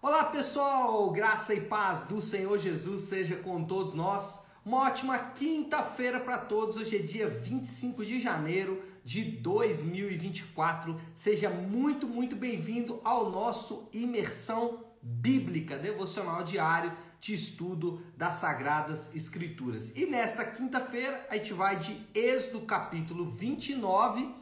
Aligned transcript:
Olá 0.00 0.22
pessoal, 0.26 1.10
graça 1.10 1.52
e 1.52 1.60
paz 1.60 2.04
do 2.04 2.22
Senhor 2.22 2.56
Jesus 2.56 3.02
seja 3.02 3.34
com 3.34 3.64
todos 3.64 3.94
nós. 3.94 4.46
Uma 4.64 4.82
ótima 4.82 5.18
quinta-feira 5.18 6.20
para 6.20 6.38
todos. 6.38 6.76
Hoje 6.76 6.98
é 6.98 7.00
dia 7.00 7.28
25 7.28 8.06
de 8.06 8.20
janeiro 8.20 8.80
de 9.04 9.24
2024. 9.24 10.96
Seja 11.16 11.50
muito, 11.50 12.06
muito 12.06 12.36
bem-vindo 12.36 13.00
ao 13.02 13.28
nosso 13.28 13.88
Imersão 13.92 14.84
Bíblica, 15.02 15.76
devocional 15.76 16.44
diário 16.44 16.96
de 17.18 17.34
estudo 17.34 18.00
das 18.16 18.36
Sagradas 18.36 19.12
Escrituras. 19.16 19.92
E 19.96 20.06
nesta 20.06 20.44
quinta-feira 20.44 21.26
a 21.28 21.36
gente 21.36 21.52
vai 21.52 21.76
de 21.76 22.06
Êxodo 22.14 22.60
capítulo 22.60 23.28
29 23.28 24.32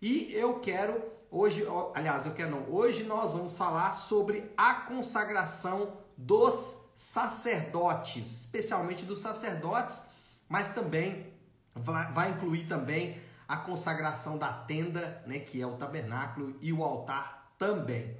e 0.00 0.32
eu 0.32 0.60
quero 0.60 1.02
hoje, 1.30 1.66
aliás, 1.94 2.26
eu 2.26 2.32
quero 2.32 2.50
não, 2.50 2.70
hoje 2.70 3.04
nós 3.04 3.32
vamos 3.32 3.56
falar 3.56 3.94
sobre 3.94 4.50
a 4.56 4.74
consagração 4.74 5.92
dos 6.16 6.82
sacerdotes, 6.94 8.40
especialmente 8.40 9.04
dos 9.04 9.20
sacerdotes, 9.20 10.02
mas 10.48 10.74
também 10.74 11.32
vai 11.74 12.30
incluir 12.30 12.66
também 12.66 13.20
a 13.46 13.56
consagração 13.56 14.36
da 14.36 14.52
tenda, 14.52 15.22
né, 15.26 15.38
que 15.38 15.60
é 15.60 15.66
o 15.66 15.76
tabernáculo 15.76 16.56
e 16.60 16.72
o 16.72 16.84
altar 16.84 17.52
também. 17.58 18.16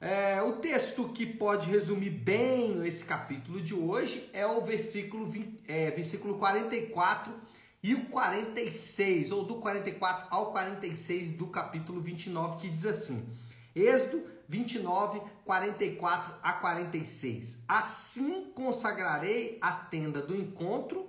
É, 0.00 0.40
o 0.40 0.52
texto 0.52 1.10
que 1.10 1.26
pode 1.26 1.70
resumir 1.70 2.08
bem 2.08 2.86
esse 2.86 3.04
capítulo 3.04 3.60
de 3.60 3.74
hoje 3.74 4.30
é 4.32 4.46
o 4.46 4.62
versículo, 4.62 5.26
20, 5.28 5.60
é, 5.68 5.90
versículo 5.90 6.38
44 6.38 7.30
e 7.82 7.94
o 7.94 8.06
46, 8.06 9.30
ou 9.30 9.44
do 9.44 9.56
44 9.56 10.26
ao 10.30 10.52
46 10.52 11.32
do 11.32 11.46
capítulo 11.46 12.00
29, 12.00 12.60
que 12.60 12.68
diz 12.68 12.84
assim: 12.84 13.26
Êxodo 13.74 14.22
29, 14.48 15.22
44 15.44 16.34
a 16.42 16.52
46. 16.52 17.62
Assim 17.66 18.50
consagrarei 18.54 19.58
a 19.60 19.72
tenda 19.72 20.20
do 20.20 20.34
encontro 20.34 21.08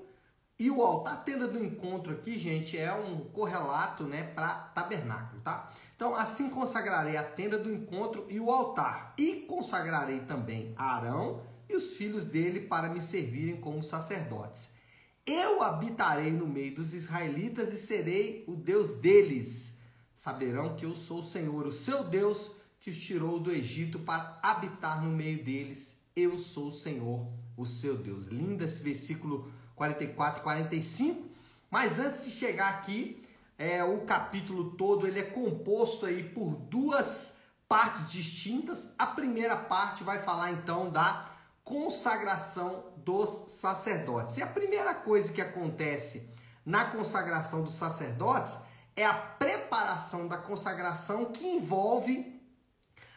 e 0.57 0.69
o 0.69 0.81
altar. 0.83 1.15
A 1.15 1.17
tenda 1.17 1.47
do 1.47 1.61
encontro 1.61 2.13
aqui, 2.13 2.37
gente, 2.37 2.77
é 2.77 2.93
um 2.93 3.19
correlato, 3.31 4.03
né, 4.03 4.23
para 4.23 4.53
tabernáculo, 4.53 5.41
tá? 5.41 5.69
Então, 5.95 6.15
assim 6.15 6.51
consagrarei 6.51 7.17
a 7.17 7.23
tenda 7.23 7.57
do 7.57 7.73
encontro 7.73 8.25
e 8.29 8.39
o 8.39 8.51
altar. 8.51 9.13
E 9.17 9.47
consagrarei 9.47 10.19
também 10.21 10.73
Arão 10.77 11.41
e 11.67 11.75
os 11.75 11.93
filhos 11.93 12.25
dele 12.25 12.61
para 12.61 12.89
me 12.89 13.01
servirem 13.01 13.59
como 13.59 13.81
sacerdotes. 13.81 14.79
Eu 15.25 15.61
habitarei 15.61 16.31
no 16.31 16.47
meio 16.47 16.75
dos 16.75 16.93
israelitas 16.93 17.71
e 17.71 17.77
serei 17.77 18.43
o 18.47 18.55
Deus 18.55 18.95
deles. 18.95 19.77
Saberão 20.15 20.75
que 20.75 20.85
eu 20.85 20.95
sou 20.95 21.19
o 21.19 21.23
Senhor, 21.23 21.67
o 21.67 21.71
seu 21.71 22.03
Deus, 22.03 22.51
que 22.79 22.89
os 22.89 22.99
tirou 22.99 23.39
do 23.39 23.51
Egito 23.51 23.99
para 23.99 24.39
habitar 24.41 25.03
no 25.03 25.11
meio 25.11 25.43
deles. 25.43 25.99
Eu 26.15 26.37
sou 26.37 26.67
o 26.67 26.71
Senhor, 26.71 27.27
o 27.55 27.65
seu 27.65 27.95
Deus. 27.97 28.27
Lindo 28.27 28.63
esse 28.63 28.81
versículo 28.81 29.51
44 29.75 30.41
e 30.41 30.43
45. 30.43 31.29
Mas 31.69 31.99
antes 31.99 32.23
de 32.23 32.31
chegar 32.31 32.69
aqui, 32.69 33.21
é, 33.57 33.83
o 33.83 34.01
capítulo 34.01 34.71
todo 34.71 35.05
ele 35.05 35.19
é 35.19 35.23
composto 35.23 36.07
aí 36.07 36.23
por 36.23 36.55
duas 36.55 37.39
partes 37.69 38.11
distintas. 38.11 38.93
A 38.97 39.05
primeira 39.05 39.55
parte 39.55 40.03
vai 40.03 40.17
falar 40.17 40.51
então 40.51 40.89
da 40.89 41.31
consagração 41.63 42.90
dos 43.03 43.51
sacerdotes. 43.51 44.37
E 44.37 44.43
a 44.43 44.47
primeira 44.47 44.93
coisa 44.93 45.31
que 45.31 45.41
acontece 45.41 46.29
na 46.65 46.85
consagração 46.85 47.63
dos 47.63 47.73
sacerdotes 47.73 48.59
é 48.95 49.05
a 49.05 49.13
preparação 49.13 50.27
da 50.27 50.37
consagração 50.37 51.25
que 51.25 51.45
envolve 51.45 52.39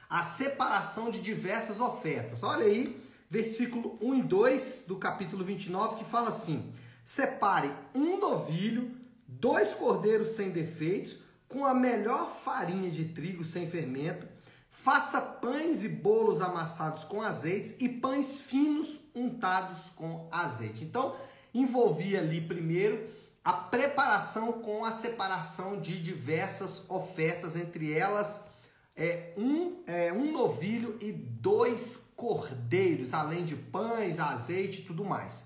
a 0.08 0.22
separação 0.22 1.10
de 1.10 1.20
diversas 1.20 1.80
ofertas. 1.80 2.42
Olha 2.42 2.64
aí, 2.64 3.00
versículo 3.28 3.98
1 4.00 4.14
e 4.14 4.22
2 4.22 4.84
do 4.86 4.96
capítulo 4.96 5.44
29 5.44 5.96
que 5.96 6.04
fala 6.04 6.30
assim: 6.30 6.72
Separe 7.04 7.72
um 7.94 8.18
novilho, 8.18 8.90
dois 9.26 9.74
cordeiros 9.74 10.28
sem 10.28 10.50
defeitos, 10.50 11.18
com 11.48 11.64
a 11.64 11.74
melhor 11.74 12.34
farinha 12.44 12.90
de 12.90 13.06
trigo 13.06 13.44
sem 13.44 13.68
fermento, 13.68 14.26
Faça 14.76 15.20
pães 15.20 15.84
e 15.84 15.88
bolos 15.88 16.40
amassados 16.40 17.04
com 17.04 17.22
azeites 17.22 17.76
e 17.78 17.88
pães 17.88 18.40
finos 18.40 18.98
untados 19.14 19.88
com 19.94 20.28
azeite. 20.32 20.84
Então, 20.84 21.14
envolvia 21.54 22.18
ali 22.18 22.40
primeiro 22.40 23.08
a 23.42 23.52
preparação 23.52 24.52
com 24.54 24.84
a 24.84 24.90
separação 24.90 25.80
de 25.80 26.02
diversas 26.02 26.90
ofertas, 26.90 27.54
entre 27.54 27.92
elas 27.96 28.46
é, 28.96 29.32
um, 29.38 29.80
é, 29.86 30.12
um 30.12 30.32
novilho 30.32 30.98
e 31.00 31.12
dois 31.12 32.10
cordeiros, 32.16 33.14
além 33.14 33.44
de 33.44 33.54
pães, 33.54 34.18
azeite 34.18 34.80
e 34.80 34.84
tudo 34.84 35.04
mais. 35.04 35.44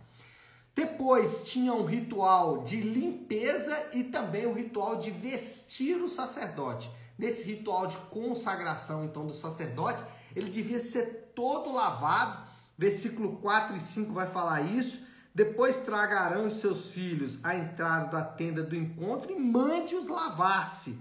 Depois 0.75 1.45
tinha 1.45 1.75
um 1.75 1.85
ritual 1.85 2.65
de 2.65 2.81
limpeza 2.81 3.91
e 3.93 4.05
também 4.05 4.47
o 4.47 4.55
ritual 4.55 4.97
de 4.97 5.11
vestir 5.11 6.01
o 6.01 6.09
sacerdote 6.09 6.91
nesse 7.19 7.43
ritual 7.43 7.89
de 7.89 7.97
consagração 8.09 9.05
então 9.05 9.27
do 9.27 9.35
sacerdote, 9.35 10.05
ele 10.35 10.49
devia 10.49 10.79
ser 10.79 11.33
todo 11.35 11.73
lavado. 11.73 12.47
Versículo 12.77 13.39
4 13.39 13.77
e 13.77 13.81
5 13.81 14.13
vai 14.13 14.29
falar 14.29 14.63
isso. 14.63 15.05
Depois 15.35 15.81
traga 15.81 16.21
Arão 16.21 16.47
e 16.47 16.51
seus 16.51 16.91
filhos 16.91 17.41
à 17.45 17.57
entrada 17.57 18.11
da 18.11 18.25
tenda 18.25 18.63
do 18.63 18.77
encontro 18.77 19.33
e 19.33 19.39
mande-os 19.39 20.09
lavar-se. 20.09 20.99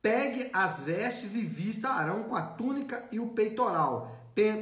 Pegue 0.00 0.48
as 0.52 0.80
vestes 0.80 1.34
e 1.34 1.42
vista 1.42 1.88
Arão 1.88 2.24
com 2.24 2.36
a 2.36 2.42
túnica 2.42 3.06
e 3.12 3.18
o 3.18 3.28
peitoral. 3.28 4.16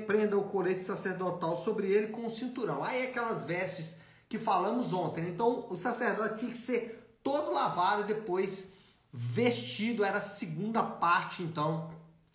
Prenda 0.06 0.36
o 0.36 0.48
colete 0.48 0.82
sacerdotal 0.82 1.56
sobre 1.56 1.86
ele 1.88 2.08
com 2.08 2.26
o 2.26 2.30
cinturão. 2.30 2.82
Aí 2.82 3.04
aquelas 3.04 3.44
vestes 3.44 3.98
que 4.28 4.38
falamos 4.38 4.92
ontem. 4.92 5.28
Então 5.28 5.66
o 5.70 5.76
sacerdote 5.76 6.40
tinha 6.40 6.50
que 6.50 6.58
ser 6.58 7.18
todo 7.22 7.52
lavado 7.52 8.04
depois 8.04 8.72
vestido 9.12 10.04
era 10.04 10.18
a 10.18 10.22
segunda 10.22 10.82
parte, 10.82 11.42
então, 11.42 11.90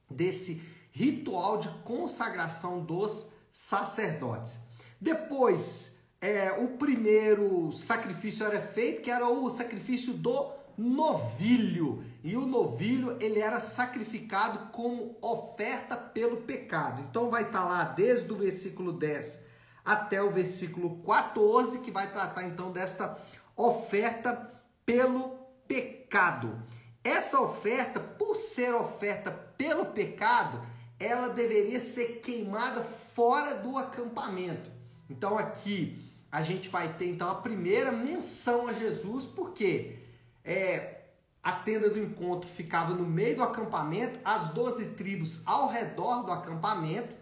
desse 0.10 0.64
ritual 0.92 1.58
de 1.58 1.70
consagração 1.84 2.84
dos 2.84 3.30
sacerdotes. 3.52 4.60
Depois, 5.00 5.98
é, 6.22 6.52
o 6.52 6.78
primeiro 6.78 7.72
sacrifício 7.74 8.46
era 8.46 8.62
feito, 8.62 9.02
que 9.02 9.12
era 9.12 9.28
o 9.28 9.50
sacrifício 9.50 10.14
do 10.14 10.52
novilho. 10.78 12.04
E 12.24 12.38
o 12.38 12.46
novilho, 12.46 13.18
ele 13.20 13.40
era 13.40 13.60
sacrificado 13.60 14.72
como 14.72 15.18
oferta 15.22 15.98
pelo 15.98 16.38
pecado. 16.38 17.02
Então 17.10 17.30
vai 17.30 17.44
estar 17.44 17.64
tá 17.64 17.66
lá 17.66 17.84
desde 17.84 18.32
o 18.32 18.38
versículo 18.38 18.94
10 18.94 19.44
até 19.84 20.24
o 20.24 20.32
versículo 20.32 21.04
14, 21.04 21.80
que 21.80 21.92
vai 21.92 22.10
tratar 22.10 22.44
então 22.44 22.72
desta 22.72 23.18
oferta 23.56 24.50
pelo 24.86 25.43
pecado. 25.74 26.62
Essa 27.04 27.42
oferta, 27.42 28.00
por 28.00 28.36
ser 28.36 28.76
oferta 28.76 29.32
pelo 29.58 29.88
pecado, 29.88 30.64
ela 31.00 31.30
deveria 31.30 31.80
ser 31.80 32.20
queimada 32.22 32.84
fora 32.84 33.56
do 33.56 33.76
acampamento. 33.76 34.72
Então 35.10 35.38
aqui 35.38 36.00
a 36.32 36.44
gente 36.44 36.70
vai 36.70 36.94
ter 36.94 37.10
então 37.10 37.28
a 37.28 37.36
primeira 37.36 37.92
menção 37.92 38.68
a 38.68 38.74
Jesus, 38.74 39.26
porque 39.26 39.98
é, 40.46 41.02
a 41.42 41.54
tenda 41.54 41.90
do 41.90 42.00
encontro 42.00 42.48
ficava 42.48 42.94
no 42.94 43.06
meio 43.06 43.38
do 43.38 43.44
acampamento, 43.44 44.20
as 44.24 44.50
doze 44.50 44.92
tribos 44.92 45.42
ao 45.46 45.70
redor 45.70 46.24
do 46.24 46.32
acampamento, 46.32 47.16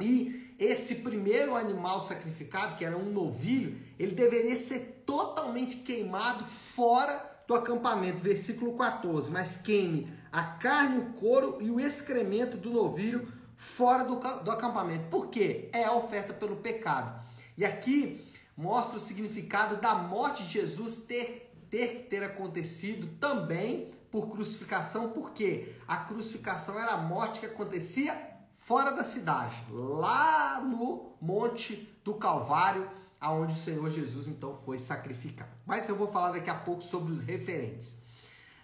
e 0.00 0.54
esse 0.58 0.96
primeiro 0.96 1.54
animal 1.54 2.00
sacrificado, 2.00 2.76
que 2.76 2.84
era 2.84 2.96
um 2.96 3.12
novilho, 3.12 3.78
ele 3.98 4.14
deveria 4.14 4.56
ser 4.56 5.02
totalmente 5.04 5.76
queimado 5.76 6.44
fora 6.44 7.31
do 7.52 7.56
acampamento, 7.56 8.18
versículo 8.18 8.76
14. 8.76 9.30
Mas 9.30 9.56
queime 9.56 10.12
a 10.30 10.42
carne, 10.42 10.98
o 10.98 11.12
couro 11.12 11.58
e 11.60 11.70
o 11.70 11.78
excremento 11.78 12.56
do 12.56 12.70
novilho 12.70 13.28
fora 13.56 14.04
do, 14.04 14.16
do 14.16 14.50
acampamento. 14.50 15.08
Por 15.08 15.28
quê? 15.28 15.68
É 15.72 15.84
a 15.84 15.92
oferta 15.92 16.32
pelo 16.32 16.56
pecado. 16.56 17.22
E 17.56 17.64
aqui 17.64 18.26
mostra 18.56 18.96
o 18.96 19.00
significado 19.00 19.76
da 19.76 19.94
morte 19.94 20.42
de 20.44 20.50
Jesus 20.50 20.96
ter, 20.96 21.54
ter 21.70 22.06
ter 22.08 22.22
acontecido 22.22 23.06
também 23.20 23.90
por 24.10 24.28
crucificação, 24.28 25.10
porque 25.10 25.74
a 25.86 25.96
crucificação 25.98 26.78
era 26.78 26.92
a 26.92 26.98
morte 26.98 27.40
que 27.40 27.46
acontecia 27.46 28.30
fora 28.58 28.92
da 28.92 29.02
cidade, 29.02 29.56
lá 29.70 30.60
no 30.60 31.16
Monte 31.20 31.98
do 32.04 32.14
Calvário 32.14 32.88
aonde 33.22 33.54
o 33.54 33.56
Senhor 33.56 33.88
Jesus 33.88 34.26
então 34.26 34.58
foi 34.66 34.80
sacrificado. 34.80 35.50
Mas 35.64 35.88
eu 35.88 35.94
vou 35.94 36.08
falar 36.08 36.32
daqui 36.32 36.50
a 36.50 36.54
pouco 36.54 36.82
sobre 36.82 37.12
os 37.12 37.22
referentes. 37.22 37.96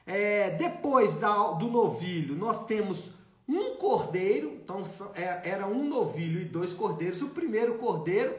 É, 0.04 0.50
depois 0.50 1.16
da, 1.16 1.52
do 1.52 1.68
novilho, 1.68 2.34
nós 2.34 2.66
temos 2.66 3.12
um 3.48 3.76
cordeiro, 3.76 4.58
então 4.62 4.82
é, 5.14 5.48
era 5.48 5.66
um 5.66 5.84
novilho 5.88 6.40
e 6.40 6.44
dois 6.44 6.72
cordeiros. 6.72 7.22
O 7.22 7.28
primeiro 7.28 7.78
cordeiro 7.78 8.34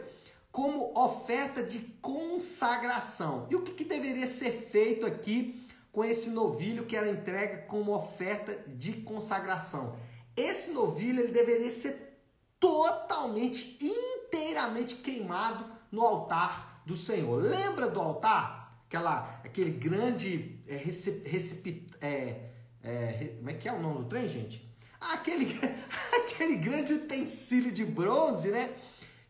como 0.52 0.92
oferta 0.98 1.64
de 1.64 1.80
consagração. 2.02 3.48
E 3.50 3.56
o 3.56 3.62
que, 3.62 3.72
que 3.72 3.86
deveria 3.86 4.28
ser 4.28 4.52
feito 4.52 5.06
aqui 5.06 5.64
com 5.92 6.04
esse 6.04 6.30
novilho 6.30 6.86
que 6.86 6.98
era 6.98 7.10
entregue 7.10 7.66
como 7.68 7.96
oferta 7.96 8.62
de 8.68 8.94
consagração? 8.94 9.96
Esse 10.36 10.72
novilho 10.72 11.22
ele 11.22 11.32
deveria 11.32 11.72
ser 11.72 12.20
totalmente, 12.60 13.78
inteiramente 13.80 14.96
queimado 14.96 15.69
no 15.92 16.02
altar 16.02 16.82
do 16.86 16.96
Senhor. 16.96 17.42
Lembra 17.42 17.88
do 17.88 18.00
altar? 18.00 18.84
Aquela, 18.88 19.40
aquele 19.44 19.72
grande 19.72 20.60
é, 20.68 20.76
recipe, 20.76 21.88
é, 22.02 22.50
é, 22.84 23.34
como 23.38 23.50
é 23.50 23.54
que 23.54 23.70
é 23.70 23.74
o 23.74 23.82
nome 23.82 24.00
do 24.00 24.06
trem, 24.06 24.28
gente? 24.28 24.68
Aquele, 25.00 25.60
aquele 26.18 26.56
grande 26.56 26.94
utensílio 26.94 27.72
de 27.72 27.86
bronze, 27.86 28.50
né? 28.50 28.72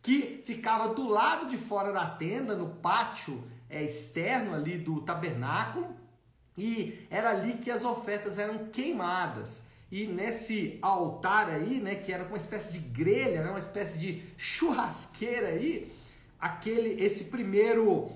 Que 0.01 0.41
ficava 0.45 0.93
do 0.93 1.07
lado 1.07 1.47
de 1.47 1.57
fora 1.57 1.91
da 1.91 2.05
tenda, 2.05 2.55
no 2.55 2.69
pátio 2.75 3.43
é, 3.69 3.83
externo 3.83 4.55
ali 4.55 4.77
do 4.77 5.01
tabernáculo, 5.01 5.95
e 6.57 7.05
era 7.09 7.31
ali 7.31 7.53
que 7.53 7.69
as 7.69 7.83
ofertas 7.83 8.37
eram 8.37 8.67
queimadas. 8.67 9.63
E 9.91 10.05
nesse 10.05 10.77
altar 10.81 11.49
aí, 11.49 11.79
né, 11.79 11.95
que 11.95 12.11
era 12.11 12.23
uma 12.23 12.37
espécie 12.37 12.71
de 12.71 12.79
grelha, 12.79 13.43
né, 13.43 13.49
uma 13.49 13.59
espécie 13.59 13.97
de 13.97 14.23
churrasqueira 14.37 15.47
aí, 15.47 15.91
aquele 16.39 17.03
esse 17.03 17.25
primeiro 17.25 18.09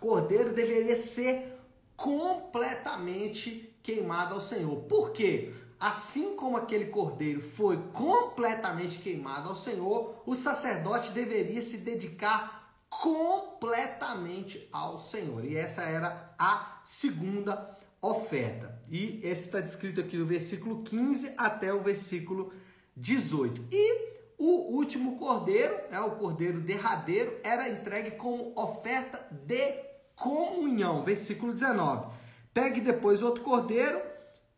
cordeiro 0.00 0.52
deveria 0.52 0.96
ser 0.96 1.58
completamente 1.96 3.76
queimado 3.82 4.34
ao 4.34 4.40
Senhor. 4.40 4.76
Por 4.82 5.12
quê? 5.12 5.52
Assim 5.78 6.34
como 6.36 6.56
aquele 6.56 6.86
cordeiro 6.86 7.40
foi 7.42 7.76
completamente 7.92 8.98
queimado 8.98 9.50
ao 9.50 9.56
Senhor, 9.56 10.22
o 10.24 10.34
sacerdote 10.34 11.10
deveria 11.10 11.60
se 11.60 11.78
dedicar 11.78 12.74
completamente 12.88 14.66
ao 14.72 14.98
Senhor. 14.98 15.44
E 15.44 15.56
essa 15.56 15.82
era 15.82 16.34
a 16.38 16.80
segunda 16.82 17.76
oferta. 18.00 18.80
E 18.88 19.20
esse 19.22 19.46
está 19.46 19.60
descrito 19.60 20.00
aqui 20.00 20.16
do 20.16 20.26
versículo 20.26 20.82
15 20.82 21.34
até 21.36 21.72
o 21.72 21.82
versículo 21.82 22.52
18. 22.96 23.66
E 23.70 24.13
o 24.38 24.74
último 24.76 25.16
cordeiro, 25.16 25.74
é 25.90 26.00
o 26.00 26.12
cordeiro 26.12 26.60
derradeiro, 26.60 27.38
era 27.42 27.68
entregue 27.68 28.12
como 28.12 28.52
oferta 28.56 29.24
de 29.30 29.74
comunhão. 30.16 31.04
Versículo 31.04 31.52
19. 31.52 32.08
Pegue 32.52 32.80
depois 32.80 33.22
outro 33.22 33.42
cordeiro, 33.42 34.00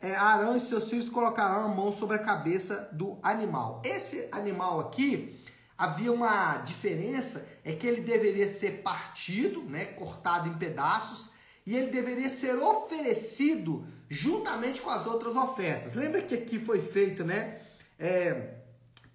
é, 0.00 0.14
Arão 0.14 0.56
e 0.56 0.60
seus 0.60 0.88
filhos 0.90 1.08
colocarão 1.08 1.64
a 1.64 1.68
mão 1.68 1.90
sobre 1.90 2.16
a 2.16 2.18
cabeça 2.20 2.88
do 2.92 3.18
animal. 3.22 3.80
Esse 3.84 4.28
animal 4.30 4.80
aqui 4.80 5.34
havia 5.76 6.12
uma 6.12 6.58
diferença, 6.58 7.48
é 7.64 7.72
que 7.72 7.86
ele 7.86 8.02
deveria 8.02 8.48
ser 8.48 8.82
partido, 8.82 9.62
né, 9.62 9.86
cortado 9.86 10.48
em 10.48 10.54
pedaços, 10.54 11.30
e 11.66 11.76
ele 11.76 11.90
deveria 11.90 12.30
ser 12.30 12.56
oferecido 12.56 13.86
juntamente 14.08 14.80
com 14.80 14.90
as 14.90 15.06
outras 15.06 15.34
ofertas. 15.34 15.94
Lembra 15.94 16.22
que 16.22 16.34
aqui 16.34 16.58
foi 16.58 16.80
feito, 16.80 17.24
né, 17.24 17.60
é, 17.98 18.54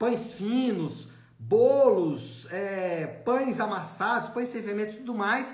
pães 0.01 0.33
finos, 0.33 1.07
bolos, 1.37 2.51
é, 2.51 3.05
pães 3.23 3.59
amassados, 3.59 4.29
pães 4.29 4.49
sem 4.49 4.63
fermento 4.63 4.95
e 4.95 4.97
tudo 4.97 5.13
mais. 5.13 5.53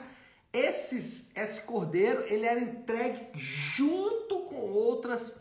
Esses, 0.54 1.32
esse 1.36 1.64
cordeiro 1.64 2.24
ele 2.30 2.46
era 2.46 2.62
entregue 2.62 3.28
junto 3.36 4.40
com 4.46 4.72
outras 4.72 5.36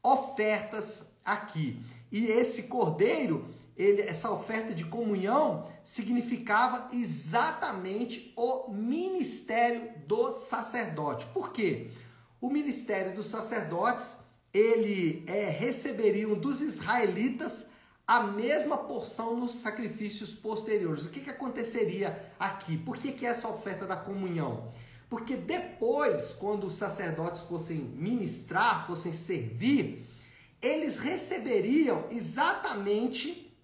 ofertas 0.00 1.04
aqui. 1.24 1.82
E 2.12 2.26
esse 2.26 2.68
cordeiro 2.68 3.44
ele, 3.76 4.02
essa 4.02 4.30
oferta 4.30 4.72
de 4.72 4.84
comunhão 4.84 5.68
significava 5.82 6.88
exatamente 6.92 8.32
o 8.36 8.70
ministério 8.70 9.90
do 10.06 10.30
sacerdote. 10.30 11.26
Por 11.34 11.50
quê? 11.50 11.90
O 12.40 12.48
ministério 12.48 13.16
dos 13.16 13.26
sacerdotes, 13.26 14.18
ele 14.52 15.24
é, 15.26 15.46
receberiam 15.46 16.34
dos 16.34 16.60
israelitas 16.60 17.73
a 18.06 18.22
mesma 18.22 18.76
porção 18.76 19.36
nos 19.36 19.52
sacrifícios 19.52 20.34
posteriores. 20.34 21.04
O 21.04 21.10
que, 21.10 21.20
que 21.20 21.30
aconteceria 21.30 22.30
aqui? 22.38 22.76
Por 22.76 22.98
que, 22.98 23.12
que 23.12 23.24
essa 23.24 23.48
oferta 23.48 23.86
da 23.86 23.96
comunhão? 23.96 24.72
Porque 25.08 25.36
depois, 25.36 26.32
quando 26.32 26.66
os 26.66 26.74
sacerdotes 26.74 27.42
fossem 27.42 27.76
ministrar, 27.76 28.86
fossem 28.86 29.12
servir, 29.12 30.06
eles 30.60 30.98
receberiam 30.98 32.04
exatamente 32.10 33.54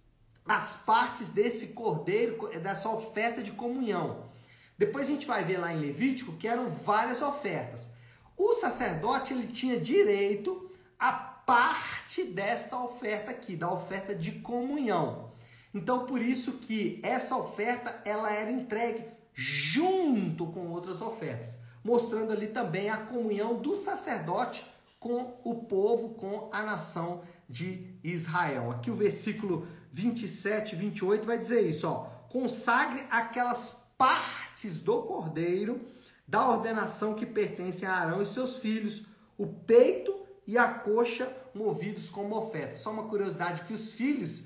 as 0.47 0.77
partes 0.77 1.29
desse 1.29 1.69
cordeiro, 1.69 2.49
dessa 2.61 2.89
oferta 2.89 3.43
de 3.43 3.53
comunhão. 3.53 4.29
Depois 4.77 5.07
a 5.07 5.11
gente 5.11 5.27
vai 5.27 5.45
ver 5.45 5.59
lá 5.59 5.73
em 5.73 5.81
Levítico 5.81 6.33
que 6.33 6.49
eram 6.49 6.71
várias 6.71 7.21
ofertas. 7.21 7.91
O 8.37 8.55
sacerdote 8.55 9.35
ele 9.35 9.47
tinha 9.47 9.79
direito 9.79 10.71
a 10.99 11.30
parte 11.51 12.23
desta 12.23 12.79
oferta 12.79 13.33
aqui, 13.33 13.57
da 13.57 13.69
oferta 13.73 14.15
de 14.15 14.31
comunhão. 14.31 15.33
Então 15.75 16.07
por 16.07 16.23
isso 16.23 16.59
que 16.59 17.01
essa 17.03 17.37
oferta 17.37 18.01
ela 18.05 18.33
era 18.33 18.53
entregue 18.53 19.05
junto 19.35 20.47
com 20.47 20.69
outras 20.69 21.01
ofertas, 21.01 21.59
mostrando 21.83 22.31
ali 22.31 22.47
também 22.47 22.89
a 22.89 22.99
comunhão 22.99 23.57
do 23.57 23.75
sacerdote 23.75 24.65
com 25.01 25.41
o 25.43 25.65
povo, 25.65 26.11
com 26.11 26.49
a 26.53 26.63
nação 26.63 27.23
de 27.49 27.97
Israel. 28.05 28.71
Aqui 28.71 28.89
o 28.89 28.95
versículo 28.95 29.67
27, 29.91 30.77
28 30.77 31.27
vai 31.27 31.37
dizer 31.37 31.69
isso, 31.69 31.89
ó. 31.89 32.07
Consagre 32.29 33.05
aquelas 33.11 33.91
partes 33.99 34.79
do 34.79 35.03
cordeiro 35.03 35.81
da 36.29 36.49
ordenação 36.49 37.15
que 37.15 37.27
pertencem 37.27 37.89
a 37.89 37.95
Arão 37.95 38.23
e 38.23 38.27
seus 38.27 38.59
filhos, 38.59 39.05
o 39.37 39.49
peito 39.49 40.15
e 40.47 40.57
a 40.57 40.69
coxa 40.69 41.40
movidos 41.55 42.09
como 42.09 42.37
oferta. 42.37 42.77
Só 42.77 42.91
uma 42.91 43.05
curiosidade 43.05 43.63
que 43.65 43.73
os 43.73 43.93
filhos 43.93 44.45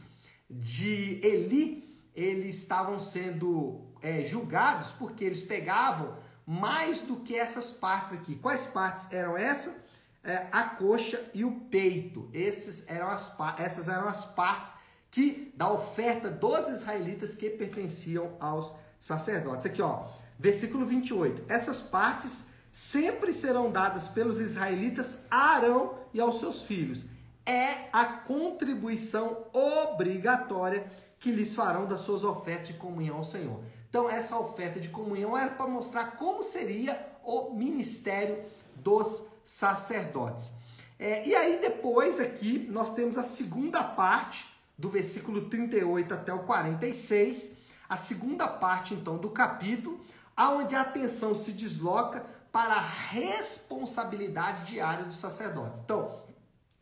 de 0.48 1.20
Eli, 1.22 1.98
eles 2.14 2.56
estavam 2.56 2.98
sendo 2.98 3.80
é, 4.02 4.22
julgados 4.22 4.90
porque 4.92 5.24
eles 5.24 5.42
pegavam 5.42 6.16
mais 6.46 7.00
do 7.00 7.16
que 7.16 7.36
essas 7.36 7.72
partes 7.72 8.12
aqui. 8.12 8.36
Quais 8.36 8.66
partes 8.66 9.10
eram 9.10 9.36
essas? 9.36 9.74
É, 10.22 10.46
a 10.52 10.64
coxa 10.64 11.22
e 11.34 11.44
o 11.44 11.52
peito. 11.52 12.28
Esses 12.32 12.88
eram 12.88 13.08
as, 13.10 13.34
essas 13.58 13.88
eram 13.88 14.08
as 14.08 14.24
partes 14.24 14.72
que 15.10 15.52
da 15.56 15.70
oferta 15.70 16.30
dos 16.30 16.68
israelitas 16.68 17.34
que 17.34 17.48
pertenciam 17.50 18.36
aos 18.40 18.74
sacerdotes. 18.98 19.66
Aqui, 19.66 19.80
ó, 19.80 20.08
versículo 20.38 20.86
28. 20.86 21.44
Essas 21.48 21.80
partes 21.80 22.46
sempre 22.74 23.32
serão 23.32 23.70
dadas 23.70 24.08
pelos 24.08 24.40
israelitas 24.40 25.26
a 25.30 25.54
Arão 25.54 25.94
e 26.12 26.20
aos 26.20 26.40
seus 26.40 26.62
filhos. 26.62 27.04
É 27.46 27.88
a 27.92 28.04
contribuição 28.04 29.44
obrigatória 29.52 30.84
que 31.20 31.30
lhes 31.30 31.54
farão 31.54 31.86
das 31.86 32.00
suas 32.00 32.24
ofertas 32.24 32.66
de 32.66 32.74
comunhão 32.74 33.18
ao 33.18 33.24
Senhor. 33.24 33.60
Então, 33.88 34.10
essa 34.10 34.36
oferta 34.36 34.80
de 34.80 34.88
comunhão 34.88 35.38
era 35.38 35.50
para 35.50 35.68
mostrar 35.68 36.16
como 36.16 36.42
seria 36.42 37.00
o 37.22 37.54
ministério 37.54 38.44
dos 38.74 39.24
sacerdotes. 39.44 40.50
É, 40.98 41.24
e 41.24 41.32
aí, 41.32 41.60
depois, 41.60 42.18
aqui, 42.18 42.66
nós 42.68 42.92
temos 42.92 43.16
a 43.16 43.22
segunda 43.22 43.84
parte 43.84 44.52
do 44.76 44.88
versículo 44.88 45.48
38 45.48 46.12
até 46.12 46.34
o 46.34 46.40
46, 46.40 47.52
a 47.88 47.94
segunda 47.94 48.48
parte 48.48 48.94
então 48.94 49.16
do 49.16 49.30
capítulo, 49.30 50.00
aonde 50.36 50.74
a 50.74 50.80
atenção 50.80 51.36
se 51.36 51.52
desloca 51.52 52.33
para 52.54 52.74
a 52.74 52.80
responsabilidade 52.80 54.70
diária 54.70 55.04
do 55.04 55.12
sacerdote. 55.12 55.80
Então, 55.84 56.20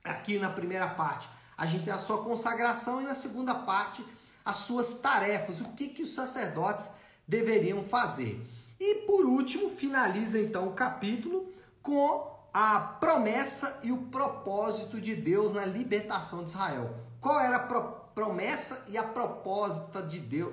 aqui 0.04 0.38
na 0.38 0.50
primeira 0.50 0.86
parte, 0.86 1.30
a 1.56 1.64
gente 1.64 1.84
tem 1.84 1.94
a 1.94 1.98
sua 1.98 2.22
consagração 2.22 3.00
e 3.00 3.04
na 3.04 3.14
segunda 3.14 3.54
parte, 3.54 4.04
as 4.44 4.56
suas 4.56 4.98
tarefas, 4.98 5.62
o 5.62 5.70
que, 5.70 5.88
que 5.88 6.02
os 6.02 6.12
sacerdotes 6.12 6.90
deveriam 7.26 7.82
fazer. 7.82 8.46
E 8.78 9.06
por 9.06 9.24
último, 9.24 9.70
finaliza 9.70 10.38
então 10.38 10.68
o 10.68 10.74
capítulo 10.74 11.50
com 11.80 12.30
a 12.52 12.78
promessa 12.78 13.80
e 13.82 13.90
o 13.90 13.96
propósito 13.96 15.00
de 15.00 15.16
Deus 15.16 15.54
na 15.54 15.64
libertação 15.64 16.44
de 16.44 16.50
Israel. 16.50 16.94
Qual 17.18 17.40
era 17.40 17.56
a 17.56 17.80
promessa 18.14 18.84
e 18.90 18.98
a 18.98 19.02
propósito 19.02 20.02
de 20.02 20.18
Deus? 20.18 20.52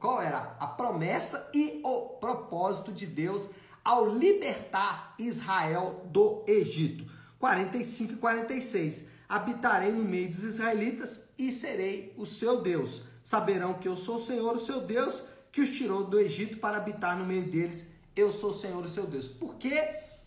Qual 0.00 0.20
era 0.20 0.56
a 0.58 0.66
promessa 0.66 1.48
e 1.54 1.80
o 1.84 2.16
propósito 2.18 2.90
de 2.90 3.06
Deus 3.06 3.48
ao 3.84 4.08
libertar 4.08 5.14
Israel 5.18 6.06
do 6.10 6.44
Egito? 6.46 7.04
45 7.38 8.12
e 8.12 8.16
46. 8.16 9.04
Habitarei 9.28 9.92
no 9.92 10.02
meio 10.02 10.28
dos 10.28 10.42
israelitas 10.42 11.28
e 11.38 11.52
serei 11.52 12.12
o 12.16 12.26
seu 12.26 12.60
Deus. 12.60 13.04
Saberão 13.22 13.74
que 13.74 13.88
eu 13.88 13.96
sou 13.96 14.16
o 14.16 14.20
Senhor, 14.20 14.54
o 14.56 14.58
seu 14.58 14.80
Deus, 14.80 15.22
que 15.52 15.60
os 15.60 15.70
tirou 15.70 16.04
do 16.04 16.18
Egito 16.18 16.58
para 16.58 16.76
habitar 16.76 17.16
no 17.16 17.24
meio 17.24 17.50
deles. 17.50 17.86
Eu 18.14 18.32
sou 18.32 18.50
o 18.50 18.54
Senhor, 18.54 18.84
o 18.84 18.88
seu 18.88 19.06
Deus. 19.06 19.26
Por 19.28 19.54
que 19.54 19.72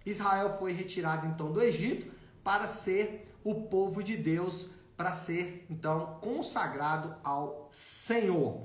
Israel 0.05 0.57
foi 0.57 0.71
retirado 0.71 1.27
então 1.27 1.51
do 1.51 1.61
Egito? 1.61 2.11
Para 2.43 2.67
ser 2.67 3.29
o 3.43 3.55
povo 3.63 4.01
de 4.01 4.15
Deus 4.15 4.71
para 4.95 5.13
ser 5.13 5.65
então 5.69 6.17
consagrado 6.21 7.15
ao 7.23 7.67
Senhor. 7.71 8.63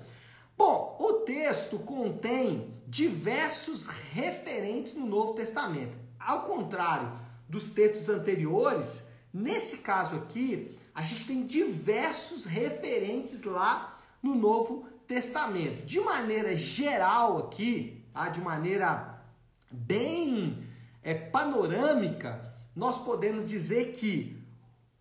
Bom, 0.58 0.96
o 0.98 1.12
texto 1.20 1.78
contém 1.78 2.74
diversos 2.84 3.86
referentes 3.86 4.92
no 4.92 5.06
Novo 5.06 5.34
Testamento. 5.34 5.96
Ao 6.18 6.46
contrário 6.46 7.12
dos 7.48 7.70
textos 7.70 8.08
anteriores, 8.08 9.06
nesse 9.32 9.78
caso 9.78 10.16
aqui, 10.16 10.76
a 10.92 11.00
gente 11.02 11.28
tem 11.28 11.44
diversos 11.44 12.44
referentes 12.44 13.44
lá 13.44 14.00
no 14.20 14.34
Novo 14.34 14.84
Testamento. 15.06 15.86
De 15.86 16.00
maneira 16.00 16.56
geral 16.56 17.38
aqui, 17.38 18.04
tá? 18.12 18.28
de 18.28 18.40
maneira 18.40 19.22
bem 19.70 20.66
é, 21.04 21.14
panorâmica, 21.14 22.52
nós 22.74 22.98
podemos 22.98 23.46
dizer 23.46 23.92
que 23.92 24.36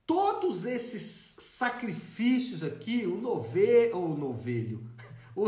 todos 0.05 0.65
esses 0.65 1.35
sacrifícios 1.39 2.63
aqui, 2.63 3.07
o 3.07 3.19
nove, 3.19 3.91
o 3.91 4.07
novelho, 4.09 4.87
o, 5.37 5.45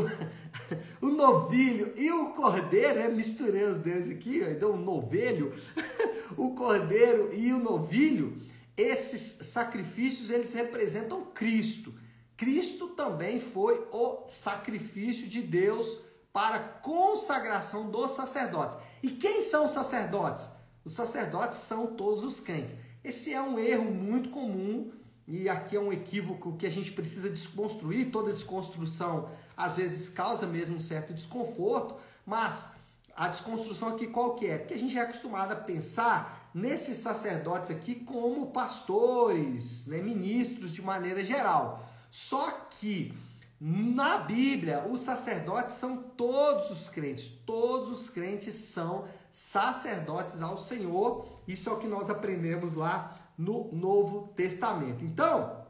o 1.06 1.10
novilho 1.10 1.94
e 1.98 2.12
o 2.12 2.30
cordeiro, 2.30 3.00
né? 3.00 3.08
misturei 3.08 3.64
os 3.64 3.80
deuses 3.80 4.16
aqui, 4.16 4.40
deu 4.54 4.74
um 4.74 4.78
novelho, 4.78 5.52
o 6.38 6.54
cordeiro 6.54 7.34
e 7.34 7.52
o 7.52 7.58
novilho, 7.58 8.40
esses 8.78 9.48
sacrifícios 9.48 10.30
eles 10.30 10.54
representam 10.54 11.26
Cristo. 11.26 11.94
Cristo 12.38 12.90
também 12.90 13.40
foi 13.40 13.86
o 13.92 14.26
sacrifício 14.28 15.28
de 15.28 15.42
Deus 15.42 16.00
para 16.32 16.60
consagração 16.60 17.90
dos 17.90 18.12
sacerdotes. 18.12 18.78
E 19.04 19.10
quem 19.10 19.42
são 19.42 19.66
os 19.66 19.72
sacerdotes? 19.72 20.50
Os 20.86 20.94
sacerdotes 20.94 21.58
são 21.58 21.88
todos 21.88 22.24
os 22.24 22.40
crentes. 22.40 22.76
Esse 23.04 23.34
é 23.34 23.42
um 23.42 23.60
erro 23.60 23.86
muito 23.86 24.30
comum 24.30 24.92
e 25.30 25.48
aqui 25.48 25.76
é 25.76 25.80
um 25.80 25.94
equívoco 25.94 26.58
que 26.58 26.66
a 26.66 26.72
gente 26.72 26.92
precisa 26.92 27.30
desconstruir. 27.30 28.12
Toda 28.12 28.34
desconstrução 28.34 29.30
às 29.56 29.78
vezes 29.78 30.10
causa 30.10 30.48
mesmo 30.48 30.78
um 30.78 30.80
certo 30.80 31.14
desconforto, 31.14 31.96
mas 32.26 32.72
a 33.16 33.28
desconstrução 33.28 33.90
aqui 33.90 34.08
qual 34.08 34.34
que 34.34 34.48
é? 34.48 34.58
Porque 34.58 34.74
a 34.74 34.78
gente 34.78 34.98
é 34.98 35.02
acostumado 35.02 35.52
a 35.52 35.56
pensar 35.56 36.50
nesses 36.52 36.98
sacerdotes 36.98 37.70
aqui 37.70 37.96
como 37.96 38.48
pastores, 38.48 39.86
né, 39.86 40.02
ministros 40.02 40.72
de 40.72 40.82
maneira 40.82 41.24
geral. 41.24 41.88
Só 42.10 42.50
que 42.72 43.14
na 43.62 44.18
Bíblia, 44.18 44.88
os 44.90 45.02
sacerdotes 45.02 45.76
são 45.76 45.98
todos 45.98 46.72
os 46.72 46.88
crentes, 46.90 47.30
todos 47.46 47.92
os 47.92 48.10
crentes 48.10 48.56
são 48.56 49.06
sacerdotes 49.30 50.42
ao 50.42 50.58
Senhor. 50.58 51.28
Isso 51.48 51.70
é 51.70 51.74
o 51.74 51.78
que 51.78 51.88
nós 51.88 52.10
aprendemos 52.10 52.76
lá 52.76 53.29
no 53.40 53.72
Novo 53.72 54.28
Testamento. 54.36 55.06
Então, 55.06 55.66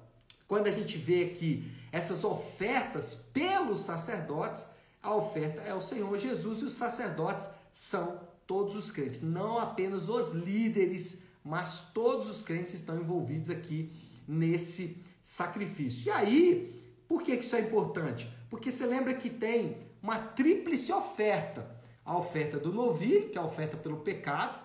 quando 0.48 0.66
a 0.66 0.72
gente 0.72 0.98
vê 0.98 1.26
aqui 1.26 1.72
essas 1.92 2.24
ofertas 2.24 3.14
pelos 3.32 3.82
sacerdotes, 3.82 4.66
a 5.04 5.14
oferta 5.14 5.62
é 5.62 5.74
o 5.76 5.82
Senhor 5.82 6.18
Jesus 6.18 6.62
e 6.62 6.66
os 6.66 6.74
sacerdotes 6.74 7.48
são 7.72 8.20
todos 8.48 8.76
os 8.76 8.90
crentes, 8.90 9.22
não 9.22 9.60
apenas 9.60 10.10
os 10.10 10.32
líderes, 10.32 11.26
mas 11.46 11.82
todos 11.94 12.28
os 12.28 12.42
crentes 12.42 12.74
estão 12.74 13.00
envolvidos 13.00 13.52
aqui 13.52 13.94
nesse 14.28 14.98
sacrifício. 15.24 16.08
E 16.08 16.12
aí, 16.12 17.04
por 17.08 17.22
que 17.22 17.34
isso 17.36 17.56
é 17.56 17.62
importante? 17.62 18.28
Porque 18.50 18.72
você 18.72 18.88
lembra 18.88 19.14
que 19.14 19.30
tem 19.30 19.78
uma 20.02 20.18
tríplice 20.18 20.92
oferta: 20.92 21.70
a 22.04 22.18
oferta 22.18 22.58
do 22.58 22.74
novilho, 22.74 23.30
que 23.30 23.38
é 23.38 23.42
a 23.42 23.46
oferta 23.46 23.78
pelo 23.78 23.98
pecado, 23.98 24.60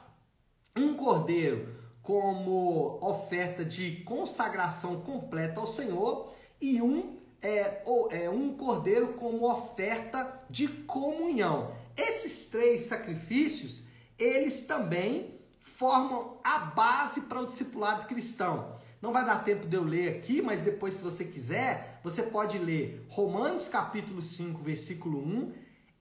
um 0.74 0.94
cordeiro 0.94 1.83
como 2.04 2.98
oferta 3.00 3.64
de 3.64 4.02
consagração 4.04 5.00
completa 5.00 5.60
ao 5.60 5.66
Senhor 5.66 6.32
e 6.60 6.80
um 6.80 7.16
é, 7.40 7.82
é, 8.10 8.30
um 8.30 8.56
cordeiro 8.56 9.14
como 9.14 9.50
oferta 9.50 10.40
de 10.48 10.68
comunhão. 10.68 11.74
Esses 11.96 12.46
três 12.46 12.82
sacrifícios, 12.82 13.82
eles 14.18 14.62
também 14.62 15.40
formam 15.60 16.36
a 16.44 16.58
base 16.58 17.22
para 17.22 17.40
o 17.40 17.46
discipulado 17.46 18.06
cristão. 18.06 18.78
Não 19.00 19.12
vai 19.12 19.24
dar 19.24 19.42
tempo 19.42 19.66
de 19.66 19.76
eu 19.76 19.84
ler 19.84 20.16
aqui, 20.16 20.40
mas 20.40 20.60
depois, 20.60 20.94
se 20.94 21.02
você 21.02 21.24
quiser, 21.24 22.00
você 22.02 22.22
pode 22.22 22.58
ler 22.58 23.06
Romanos 23.08 23.66
capítulo 23.66 24.22
5, 24.22 24.62
versículo 24.62 25.18
1, 25.18 25.52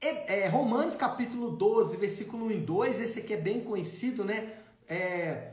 é, 0.01 0.47
Romanos 0.47 0.97
capítulo 0.97 1.51
12, 1.51 1.95
versículo 1.95 2.45
1 2.47 2.51
e 2.51 2.57
2, 2.59 3.01
esse 3.01 3.19
aqui 3.19 3.33
é 3.33 3.37
bem 3.37 3.61
conhecido, 3.61 4.25
né? 4.25 4.53
É, 4.87 5.52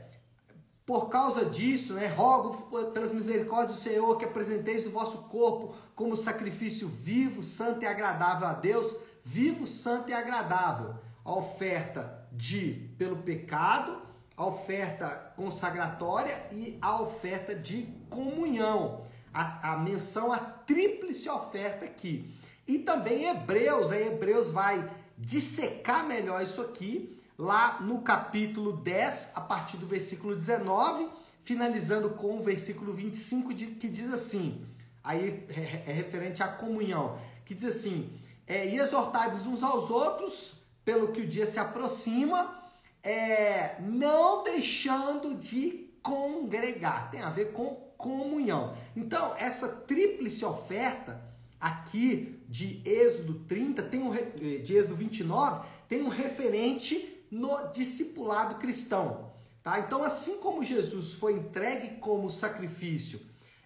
por 0.91 1.07
causa 1.07 1.45
disso, 1.45 1.93
né, 1.93 2.05
rogo 2.05 2.67
pelas 2.91 3.13
misericórdias 3.13 3.77
do 3.77 3.81
Senhor 3.81 4.17
que 4.17 4.25
apresenteis 4.25 4.85
o 4.85 4.91
vosso 4.91 5.19
corpo 5.19 5.73
como 5.95 6.17
sacrifício 6.17 6.89
vivo, 6.89 7.41
santo 7.41 7.83
e 7.83 7.87
agradável 7.87 8.45
a 8.45 8.51
Deus, 8.51 8.97
vivo, 9.23 9.65
santo 9.65 10.09
e 10.09 10.13
agradável. 10.13 10.95
A 11.23 11.33
oferta 11.33 12.27
de 12.33 12.91
pelo 12.97 13.15
pecado, 13.15 14.01
a 14.35 14.45
oferta 14.45 15.31
consagratória 15.37 16.37
e 16.51 16.77
a 16.81 17.01
oferta 17.01 17.55
de 17.55 17.87
comunhão. 18.09 19.05
A, 19.33 19.71
a 19.71 19.77
menção 19.77 20.29
a 20.29 20.39
tríplice 20.39 21.29
oferta 21.29 21.85
aqui. 21.85 22.37
E 22.67 22.79
também 22.79 23.29
Hebreus, 23.29 23.93
aí 23.93 24.07
Hebreus 24.07 24.51
vai 24.51 24.91
dissecar 25.17 26.05
melhor 26.05 26.43
isso 26.43 26.59
aqui, 26.59 27.17
lá 27.41 27.81
no 27.81 28.03
capítulo 28.03 28.71
10, 28.71 29.31
a 29.33 29.41
partir 29.41 29.75
do 29.77 29.87
versículo 29.87 30.35
19, 30.35 31.09
finalizando 31.43 32.11
com 32.11 32.37
o 32.37 32.43
versículo 32.43 32.93
25, 32.93 33.51
de, 33.51 33.65
que 33.65 33.89
diz 33.89 34.13
assim, 34.13 34.63
aí 35.03 35.43
é, 35.49 35.89
é 35.89 35.91
referente 35.91 36.43
à 36.43 36.47
comunhão, 36.47 37.17
que 37.43 37.55
diz 37.55 37.65
assim, 37.65 38.13
é, 38.45 38.67
e 38.67 38.77
exortai-vos 38.77 39.47
uns 39.47 39.63
aos 39.63 39.89
outros, 39.89 40.53
pelo 40.85 41.11
que 41.11 41.21
o 41.21 41.27
dia 41.27 41.47
se 41.47 41.59
aproxima, 41.59 42.59
é, 43.01 43.81
não 43.81 44.43
deixando 44.43 45.33
de 45.33 45.89
congregar. 46.03 47.09
Tem 47.09 47.21
a 47.21 47.31
ver 47.31 47.53
com 47.53 47.73
comunhão. 47.97 48.77
Então, 48.95 49.35
essa 49.35 49.67
tríplice 49.67 50.45
oferta 50.45 51.19
aqui 51.59 52.39
de 52.47 52.83
Êxodo 52.85 53.39
30, 53.47 53.81
tem 53.81 54.03
um, 54.03 54.11
de 54.11 54.75
Êxodo 54.75 54.95
29, 54.95 55.65
tem 55.87 56.03
um 56.03 56.07
referente 56.07 57.17
no 57.31 57.71
discipulado 57.71 58.55
cristão. 58.55 59.31
Tá? 59.63 59.79
Então, 59.79 60.03
assim 60.03 60.39
como 60.39 60.63
Jesus 60.63 61.13
foi 61.13 61.33
entregue 61.33 61.97
como 61.99 62.29
sacrifício 62.29 63.21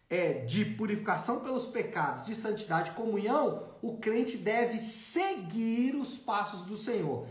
é, 0.09 0.33
de 0.45 0.63
purificação 0.63 1.39
pelos 1.39 1.65
pecados, 1.65 2.25
de 2.25 2.35
santidade 2.35 2.91
e 2.91 2.93
comunhão, 2.93 3.67
o 3.81 3.97
crente 3.97 4.37
deve 4.37 4.77
seguir 4.77 5.95
os 5.95 6.17
passos 6.17 6.61
do 6.61 6.77
Senhor. 6.77 7.27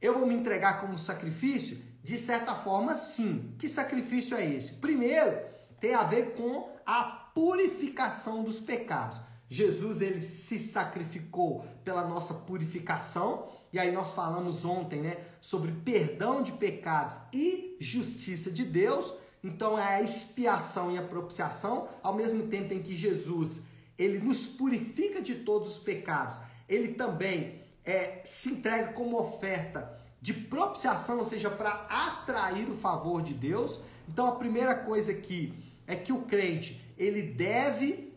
Eu 0.00 0.18
vou 0.18 0.26
me 0.26 0.34
entregar 0.34 0.80
como 0.80 0.98
sacrifício? 0.98 1.82
De 2.02 2.16
certa 2.16 2.54
forma, 2.54 2.94
sim. 2.94 3.54
Que 3.58 3.66
sacrifício 3.68 4.36
é 4.36 4.46
esse? 4.46 4.74
Primeiro, 4.74 5.38
tem 5.80 5.94
a 5.94 6.04
ver 6.04 6.34
com 6.34 6.70
a 6.84 7.02
purificação 7.34 8.42
dos 8.42 8.60
pecados. 8.60 9.20
Jesus 9.48 10.02
ele 10.02 10.20
se 10.20 10.58
sacrificou 10.58 11.64
pela 11.82 12.06
nossa 12.06 12.34
purificação, 12.34 13.48
e 13.72 13.78
aí 13.78 13.90
nós 13.90 14.12
falamos 14.12 14.64
ontem, 14.64 15.00
né, 15.00 15.18
sobre 15.40 15.72
perdão 15.72 16.42
de 16.42 16.52
pecados 16.52 17.18
e 17.32 17.76
justiça 17.80 18.50
de 18.50 18.64
Deus. 18.64 19.14
Então 19.42 19.78
é 19.78 19.96
a 19.96 20.02
expiação 20.02 20.92
e 20.92 20.98
a 20.98 21.02
propiciação, 21.02 21.88
ao 22.02 22.14
mesmo 22.14 22.48
tempo 22.48 22.74
em 22.74 22.82
que 22.82 22.94
Jesus 22.94 23.62
ele 23.96 24.18
nos 24.18 24.46
purifica 24.46 25.20
de 25.20 25.36
todos 25.36 25.70
os 25.70 25.78
pecados, 25.78 26.38
ele 26.68 26.94
também 26.94 27.62
é, 27.84 28.20
se 28.24 28.50
entrega 28.50 28.92
como 28.92 29.18
oferta 29.18 29.98
de 30.20 30.32
propiciação, 30.32 31.18
ou 31.18 31.24
seja, 31.24 31.50
para 31.50 31.86
atrair 31.88 32.68
o 32.68 32.76
favor 32.76 33.22
de 33.22 33.34
Deus. 33.34 33.80
Então 34.08 34.26
a 34.26 34.32
primeira 34.32 34.74
coisa 34.74 35.12
aqui 35.12 35.54
é 35.86 35.96
que 35.96 36.12
o 36.12 36.22
crente 36.22 36.84
ele 36.96 37.22
deve 37.22 38.07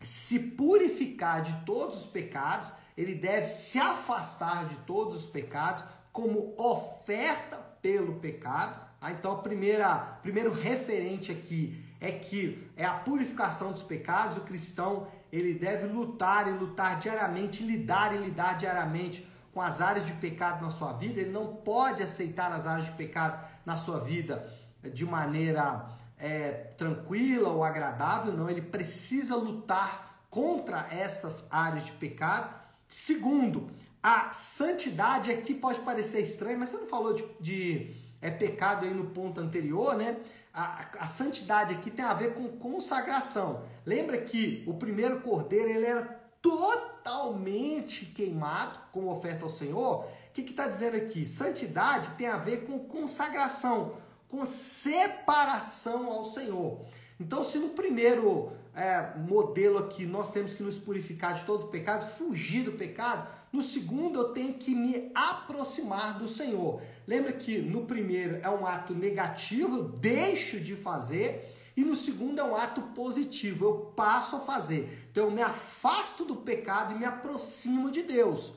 se 0.00 0.38
purificar 0.38 1.42
de 1.42 1.64
todos 1.64 2.00
os 2.00 2.06
pecados, 2.06 2.72
ele 2.96 3.14
deve 3.14 3.46
se 3.46 3.78
afastar 3.78 4.66
de 4.66 4.76
todos 4.78 5.14
os 5.14 5.26
pecados 5.26 5.84
como 6.12 6.54
oferta 6.56 7.58
pelo 7.80 8.16
pecado. 8.16 8.88
Ah, 9.00 9.12
então 9.12 9.32
a 9.32 9.38
primeira, 9.38 9.96
primeiro 10.22 10.52
referente 10.52 11.30
aqui 11.30 11.84
é 12.00 12.10
que 12.10 12.70
é 12.76 12.84
a 12.84 12.94
purificação 12.94 13.72
dos 13.72 13.82
pecados. 13.82 14.36
O 14.36 14.42
cristão 14.42 15.06
ele 15.30 15.54
deve 15.54 15.86
lutar 15.86 16.48
e 16.48 16.52
lutar 16.52 16.98
diariamente, 16.98 17.62
lidar 17.62 18.14
e 18.14 18.18
lidar 18.18 18.56
diariamente 18.56 19.26
com 19.52 19.60
as 19.60 19.80
áreas 19.80 20.06
de 20.06 20.12
pecado 20.14 20.62
na 20.62 20.70
sua 20.70 20.92
vida. 20.92 21.20
Ele 21.20 21.30
não 21.30 21.56
pode 21.56 22.02
aceitar 22.02 22.52
as 22.52 22.66
áreas 22.66 22.86
de 22.86 22.92
pecado 22.92 23.46
na 23.64 23.76
sua 23.76 24.00
vida 24.00 24.50
de 24.82 25.04
maneira 25.04 25.88
é, 26.20 26.50
tranquila 26.76 27.50
ou 27.50 27.64
agradável, 27.64 28.32
não. 28.32 28.48
Ele 28.48 28.62
precisa 28.62 29.34
lutar 29.36 30.24
contra 30.30 30.86
estas 30.90 31.44
áreas 31.50 31.84
de 31.84 31.92
pecado. 31.92 32.54
Segundo, 32.86 33.70
a 34.02 34.32
santidade 34.32 35.30
aqui 35.30 35.54
pode 35.54 35.80
parecer 35.80 36.20
estranha, 36.20 36.58
mas 36.58 36.70
você 36.70 36.78
não 36.78 36.86
falou 36.86 37.14
de, 37.14 37.24
de 37.40 37.94
é 38.22 38.30
pecado 38.30 38.84
aí 38.84 38.92
no 38.92 39.06
ponto 39.06 39.40
anterior, 39.40 39.96
né? 39.96 40.18
A, 40.52 40.86
a, 40.98 41.06
santidade 41.06 41.72
aqui 41.74 41.90
tem 41.90 42.04
a 42.04 42.12
ver 42.12 42.34
com 42.34 42.48
consagração. 42.48 43.64
Lembra 43.86 44.20
que 44.20 44.64
o 44.66 44.74
primeiro 44.74 45.20
cordeiro 45.20 45.70
ele 45.70 45.86
era 45.86 46.20
totalmente 46.42 48.06
queimado 48.06 48.78
como 48.92 49.10
oferta 49.10 49.44
ao 49.44 49.48
Senhor? 49.48 50.04
O 50.04 50.32
que 50.32 50.42
está 50.42 50.66
dizendo 50.66 50.96
aqui? 50.96 51.26
Santidade 51.26 52.10
tem 52.10 52.26
a 52.26 52.36
ver 52.36 52.66
com 52.66 52.78
consagração, 52.80 53.94
com 54.30 54.44
separação 54.44 56.10
ao 56.10 56.24
Senhor. 56.24 56.80
Então, 57.18 57.44
se 57.44 57.58
no 57.58 57.70
primeiro 57.70 58.52
é, 58.74 59.18
modelo 59.18 59.78
aqui, 59.78 60.06
nós 60.06 60.32
temos 60.32 60.54
que 60.54 60.62
nos 60.62 60.78
purificar 60.78 61.34
de 61.34 61.42
todo 61.42 61.66
pecado, 61.66 62.08
fugir 62.16 62.64
do 62.64 62.72
pecado. 62.72 63.28
No 63.52 63.62
segundo, 63.62 64.18
eu 64.18 64.28
tenho 64.32 64.54
que 64.54 64.74
me 64.74 65.10
aproximar 65.14 66.18
do 66.18 66.28
Senhor. 66.28 66.80
Lembra 67.06 67.32
que 67.32 67.58
no 67.58 67.84
primeiro 67.84 68.38
é 68.42 68.48
um 68.48 68.64
ato 68.64 68.94
negativo, 68.94 69.78
eu 69.78 69.82
deixo 69.82 70.60
de 70.60 70.76
fazer, 70.76 71.52
e 71.76 71.84
no 71.84 71.96
segundo 71.96 72.38
é 72.38 72.44
um 72.44 72.56
ato 72.56 72.80
positivo, 72.94 73.64
eu 73.64 73.74
passo 73.96 74.36
a 74.36 74.40
fazer. 74.40 75.08
Então 75.10 75.24
eu 75.24 75.30
me 75.30 75.42
afasto 75.42 76.24
do 76.24 76.36
pecado 76.36 76.94
e 76.94 76.98
me 76.98 77.04
aproximo 77.04 77.90
de 77.90 78.02
Deus. 78.02 78.52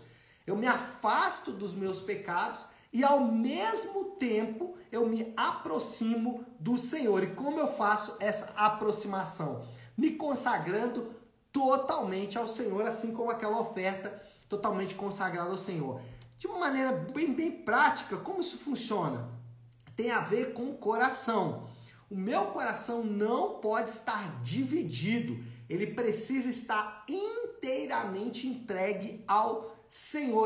Eu 0.46 0.56
me 0.56 0.68
afasto 0.68 1.51
dos 1.51 1.74
meus 1.74 2.00
pecados 2.00 2.65
e 2.93 3.03
ao 3.03 3.25
mesmo 3.25 4.05
tempo 4.12 4.77
eu 4.91 5.07
me 5.07 5.33
aproximo 5.35 6.45
do 6.59 6.77
Senhor. 6.77 7.23
E 7.23 7.33
como 7.33 7.59
eu 7.59 7.67
faço 7.67 8.15
essa 8.19 8.53
aproximação? 8.55 9.65
Me 9.97 10.12
consagrando 10.12 11.12
totalmente 11.51 12.38
ao 12.38 12.47
Senhor, 12.47 12.85
assim 12.85 13.13
como 13.13 13.31
aquela 13.31 13.59
oferta 13.59 14.21
totalmente 14.47 14.93
consagrada 14.93 15.50
ao 15.50 15.57
Senhor. 15.57 16.00
De 16.38 16.45
uma 16.45 16.59
maneira 16.59 16.91
bem, 16.91 17.33
bem 17.33 17.51
prática, 17.51 18.17
como 18.17 18.41
isso 18.41 18.59
funciona? 18.59 19.27
Tem 19.95 20.12
a 20.12 20.19
ver 20.19 20.53
com 20.53 20.69
o 20.69 20.77
coração. 20.77 21.67
O 22.09 22.15
meu 22.15 22.47
coração 22.47 23.03
não 23.03 23.55
pode 23.55 23.89
estar 23.89 24.43
dividido, 24.43 25.43
ele 25.67 25.88
precisa 25.88 26.50
estar 26.50 27.03
inteiramente 27.07 28.47
entregue 28.47 29.23
ao 29.27 29.53
Senhor, 29.55 29.73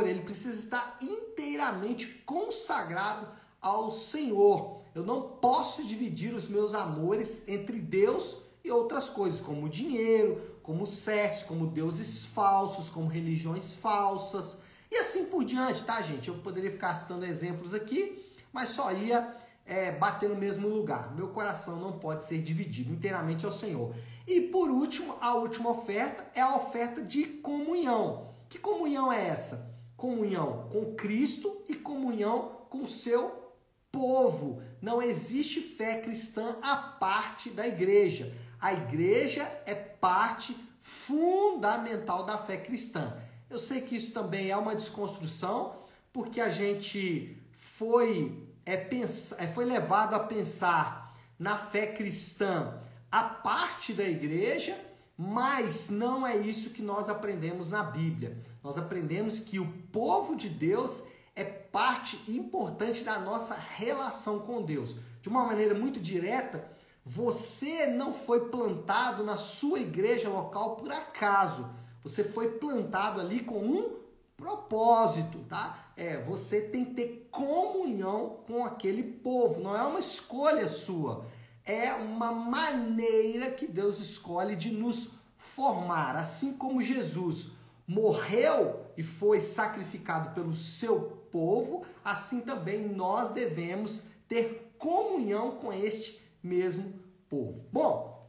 ele 0.07 0.21
precisa 0.21 0.57
estar 0.57 0.97
inteiramente 1.01 2.07
consagrado 2.25 3.27
ao 3.61 3.91
Senhor. 3.91 4.81
Eu 4.93 5.03
não 5.03 5.21
posso 5.21 5.83
dividir 5.83 6.33
os 6.33 6.47
meus 6.47 6.73
amores 6.73 7.43
entre 7.47 7.79
Deus 7.79 8.37
e 8.63 8.71
outras 8.71 9.09
coisas, 9.09 9.39
como 9.39 9.69
dinheiro, 9.69 10.59
como 10.63 10.85
sexo, 10.85 11.45
como 11.45 11.67
deuses 11.67 12.25
falsos, 12.25 12.89
como 12.89 13.07
religiões 13.07 13.73
falsas 13.73 14.57
e 14.91 14.97
assim 14.97 15.25
por 15.25 15.43
diante, 15.43 15.83
tá, 15.83 16.01
gente? 16.01 16.29
Eu 16.29 16.35
poderia 16.35 16.71
ficar 16.71 16.95
citando 16.95 17.25
exemplos 17.25 17.73
aqui, 17.73 18.23
mas 18.53 18.69
só 18.69 18.91
ia 18.91 19.35
é, 19.65 19.91
bater 19.91 20.29
no 20.29 20.35
mesmo 20.35 20.67
lugar. 20.67 21.13
Meu 21.13 21.27
coração 21.27 21.77
não 21.77 21.99
pode 21.99 22.23
ser 22.23 22.41
dividido 22.41 22.93
inteiramente 22.93 23.45
ao 23.45 23.51
Senhor. 23.51 23.93
E 24.25 24.41
por 24.41 24.69
último, 24.69 25.15
a 25.19 25.35
última 25.35 25.69
oferta 25.69 26.25
é 26.33 26.41
a 26.41 26.55
oferta 26.55 27.01
de 27.01 27.25
comunhão. 27.25 28.26
Que 28.49 28.57
comunhão 28.57 29.11
é 29.11 29.27
essa? 29.27 29.75
Comunhão 29.95 30.69
com 30.71 30.95
Cristo 30.95 31.63
e 31.67 31.75
comunhão 31.75 32.65
com 32.69 32.83
o 32.83 32.87
seu 32.87 33.53
povo. 33.91 34.61
Não 34.81 35.01
existe 35.01 35.59
fé 35.61 35.99
cristã 36.01 36.55
à 36.61 36.75
parte 36.75 37.49
da 37.49 37.67
igreja. 37.67 38.33
A 38.59 38.73
igreja 38.73 39.43
é 39.65 39.75
parte 39.75 40.55
fundamental 40.79 42.23
da 42.23 42.37
fé 42.37 42.57
cristã. 42.57 43.17
Eu 43.49 43.59
sei 43.59 43.81
que 43.81 43.95
isso 43.95 44.13
também 44.13 44.49
é 44.49 44.57
uma 44.57 44.75
desconstrução, 44.75 45.75
porque 46.11 46.39
a 46.41 46.49
gente 46.49 47.37
foi, 47.51 48.47
é, 48.65 48.77
pens, 48.77 49.33
é, 49.37 49.47
foi 49.47 49.65
levado 49.65 50.15
a 50.15 50.19
pensar 50.19 51.13
na 51.37 51.57
fé 51.57 51.87
cristã 51.87 52.81
a 53.11 53.23
parte 53.23 53.93
da 53.93 54.03
igreja 54.03 54.86
mas 55.17 55.89
não 55.89 56.27
é 56.27 56.37
isso 56.37 56.69
que 56.69 56.81
nós 56.81 57.09
aprendemos 57.09 57.69
na 57.69 57.83
Bíblia. 57.83 58.37
Nós 58.63 58.77
aprendemos 58.77 59.39
que 59.39 59.59
o 59.59 59.65
povo 59.91 60.35
de 60.35 60.47
Deus 60.47 61.01
é 61.35 61.43
parte 61.43 62.21
importante 62.27 63.03
da 63.03 63.17
nossa 63.17 63.55
relação 63.55 64.39
com 64.39 64.61
Deus. 64.61 64.95
De 65.19 65.27
uma 65.27 65.43
maneira 65.43 65.73
muito 65.73 65.99
direta, 65.99 66.69
você 67.03 67.87
não 67.87 68.13
foi 68.13 68.49
plantado 68.49 69.23
na 69.23 69.37
sua 69.37 69.79
igreja 69.79 70.29
local 70.29 70.75
por 70.75 70.91
acaso. 70.91 71.67
Você 72.03 72.23
foi 72.23 72.51
plantado 72.51 73.19
ali 73.19 73.39
com 73.39 73.57
um 73.57 73.97
propósito, 74.35 75.39
tá? 75.49 75.91
É, 75.97 76.21
você 76.21 76.61
tem 76.61 76.85
que 76.85 76.93
ter 76.93 77.27
comunhão 77.31 78.37
com 78.45 78.63
aquele 78.63 79.01
povo, 79.01 79.61
não 79.61 79.75
é 79.75 79.81
uma 79.81 79.99
escolha 79.99 80.67
sua 80.67 81.25
é 81.67 81.93
uma 81.93 82.31
maneira 82.31 83.51
que 83.51 83.67
Deus 83.67 83.99
escolhe 83.99 84.55
de 84.55 84.71
nos 84.71 85.11
formar. 85.37 86.15
Assim 86.15 86.53
como 86.53 86.81
Jesus 86.81 87.47
morreu 87.85 88.85
e 88.95 89.03
foi 89.03 89.41
sacrificado 89.41 90.33
pelo 90.33 90.55
seu 90.55 91.01
povo, 91.29 91.85
assim 92.03 92.41
também 92.41 92.87
nós 92.87 93.31
devemos 93.31 94.05
ter 94.29 94.73
comunhão 94.77 95.51
com 95.57 95.73
este 95.73 96.21
mesmo 96.41 96.93
povo. 97.29 97.65
Bom, 97.71 98.27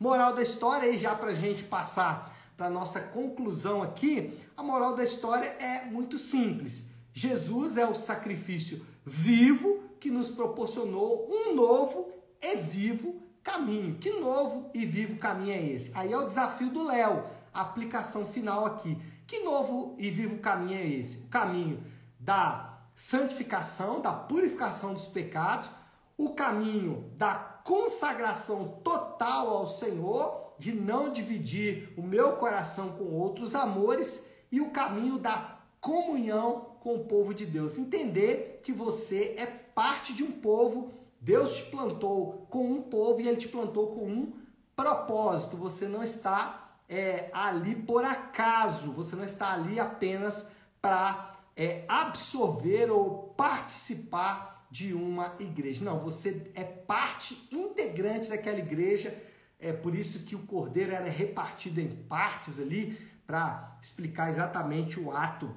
moral 0.00 0.34
da 0.34 0.42
história 0.42 0.88
aí 0.88 0.96
já 0.96 1.14
para 1.14 1.30
a 1.30 1.34
gente 1.34 1.64
passar 1.64 2.36
para 2.56 2.70
nossa 2.70 3.00
conclusão 3.00 3.82
aqui, 3.82 4.36
a 4.56 4.62
moral 4.62 4.94
da 4.94 5.04
história 5.04 5.46
é 5.60 5.84
muito 5.84 6.18
simples. 6.18 6.86
Jesus 7.12 7.76
é 7.76 7.86
o 7.86 7.94
sacrifício 7.94 8.84
vivo 9.04 9.82
que 10.00 10.10
nos 10.10 10.30
proporcionou 10.30 11.28
um 11.30 11.54
novo 11.54 12.17
e 12.40 12.56
vivo 12.56 13.22
caminho. 13.42 13.96
Que 13.98 14.12
novo 14.12 14.70
e 14.74 14.84
vivo 14.84 15.16
caminho 15.16 15.54
é 15.54 15.62
esse? 15.62 15.90
Aí 15.94 16.12
é 16.12 16.18
o 16.18 16.26
desafio 16.26 16.70
do 16.70 16.84
Léo, 16.84 17.24
a 17.52 17.62
aplicação 17.62 18.26
final 18.26 18.66
aqui. 18.66 18.96
Que 19.26 19.40
novo 19.40 19.94
e 19.98 20.10
vivo 20.10 20.38
caminho 20.38 20.78
é 20.78 20.86
esse? 20.86 21.18
O 21.18 21.28
caminho 21.28 21.82
da 22.18 22.78
santificação, 22.94 24.00
da 24.00 24.12
purificação 24.12 24.92
dos 24.92 25.06
pecados, 25.06 25.70
o 26.16 26.30
caminho 26.30 27.10
da 27.16 27.34
consagração 27.34 28.80
total 28.82 29.48
ao 29.48 29.66
Senhor, 29.66 30.54
de 30.58 30.72
não 30.72 31.12
dividir 31.12 31.92
o 31.96 32.02
meu 32.02 32.32
coração 32.32 32.92
com 32.92 33.04
outros 33.14 33.54
amores, 33.54 34.26
e 34.50 34.60
o 34.60 34.70
caminho 34.70 35.18
da 35.18 35.58
comunhão 35.80 36.76
com 36.80 36.96
o 36.96 37.04
povo 37.04 37.34
de 37.34 37.46
Deus. 37.46 37.78
Entender 37.78 38.60
que 38.62 38.72
você 38.72 39.34
é 39.36 39.46
parte 39.46 40.12
de 40.12 40.24
um 40.24 40.32
povo 40.32 40.92
Deus 41.20 41.56
te 41.56 41.64
plantou 41.64 42.46
com 42.50 42.70
um 42.70 42.82
povo 42.82 43.20
e 43.20 43.28
ele 43.28 43.36
te 43.36 43.48
plantou 43.48 43.88
com 43.88 44.06
um 44.06 44.32
propósito. 44.76 45.56
Você 45.56 45.88
não 45.88 46.02
está 46.02 46.76
é, 46.88 47.28
ali 47.32 47.74
por 47.74 48.04
acaso, 48.04 48.92
você 48.92 49.16
não 49.16 49.24
está 49.24 49.52
ali 49.52 49.78
apenas 49.80 50.50
para 50.80 51.32
é, 51.56 51.84
absorver 51.88 52.90
ou 52.90 53.34
participar 53.36 54.66
de 54.70 54.94
uma 54.94 55.34
igreja. 55.40 55.84
Não, 55.84 55.98
você 55.98 56.50
é 56.54 56.62
parte 56.62 57.48
integrante 57.50 58.28
daquela 58.28 58.58
igreja. 58.58 59.16
É 59.58 59.72
por 59.72 59.94
isso 59.94 60.24
que 60.24 60.36
o 60.36 60.46
cordeiro 60.46 60.92
era 60.92 61.08
repartido 61.08 61.80
em 61.80 61.88
partes 61.88 62.60
ali 62.60 62.96
para 63.26 63.76
explicar 63.82 64.30
exatamente 64.30 65.00
o 65.00 65.10
ato 65.10 65.54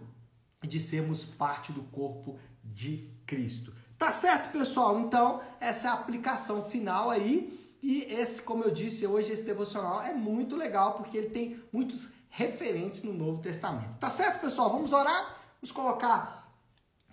de 0.61 0.79
sermos 0.79 1.23
parte 1.23 1.71
do 1.71 1.83
corpo 1.83 2.39
de 2.63 3.09
Cristo. 3.25 3.73
Tá 4.01 4.11
certo, 4.11 4.51
pessoal? 4.51 4.99
Então, 4.99 5.43
essa 5.59 5.87
é 5.87 5.91
a 5.91 5.93
aplicação 5.93 6.63
final 6.63 7.11
aí. 7.11 7.55
E 7.83 8.01
esse, 8.05 8.41
como 8.41 8.63
eu 8.63 8.71
disse 8.71 9.05
hoje, 9.05 9.31
esse 9.31 9.43
devocional 9.43 10.01
é 10.01 10.11
muito 10.11 10.55
legal 10.55 10.95
porque 10.95 11.15
ele 11.15 11.29
tem 11.29 11.63
muitos 11.71 12.09
referentes 12.27 13.03
no 13.03 13.13
Novo 13.13 13.43
Testamento. 13.43 13.99
Tá 13.99 14.09
certo, 14.09 14.41
pessoal? 14.41 14.71
Vamos 14.71 14.91
orar? 14.91 15.37
Vamos 15.61 15.71
colocar 15.71 16.51